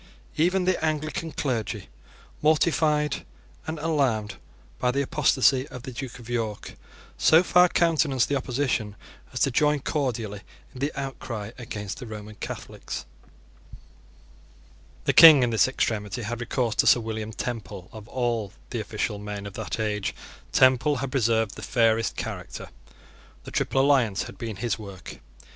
Even 0.35 0.65
the 0.65 0.83
Anglican 0.83 1.31
clergy, 1.31 1.87
mortified 2.41 3.23
and 3.67 3.77
alarmed 3.77 4.37
by 4.79 4.89
the 4.89 5.03
apostasy 5.03 5.67
of 5.67 5.83
the 5.83 5.91
Duke 5.91 6.17
of 6.17 6.27
York, 6.27 6.73
so 7.19 7.43
far 7.43 7.69
countenanced 7.69 8.27
the 8.27 8.35
opposition 8.35 8.95
as 9.31 9.41
to 9.41 9.51
join 9.51 9.79
cordially 9.79 10.41
in 10.73 10.79
the 10.79 10.91
outcry 10.95 11.51
against 11.55 11.99
the 11.99 12.07
Roman 12.07 12.33
Catholics. 12.33 13.05
The 15.05 15.13
King 15.13 15.43
in 15.43 15.51
this 15.51 15.67
extremity 15.67 16.23
had 16.23 16.39
recourse 16.41 16.73
to 16.77 16.87
Sir 16.87 16.99
William 16.99 17.31
Temple. 17.31 17.87
Of 17.93 18.07
all 18.07 18.53
the 18.71 18.79
official 18.79 19.19
men 19.19 19.45
of 19.45 19.53
that 19.53 19.79
age 19.79 20.15
Temple 20.51 20.95
had 20.95 21.11
preserved 21.11 21.53
the 21.53 21.61
fairest 21.61 22.15
character. 22.15 22.69
The 23.43 23.51
Triple 23.51 23.81
Alliance 23.81 24.23
had 24.23 24.39
been 24.39 24.55
his 24.55 24.79
work. 24.79 25.19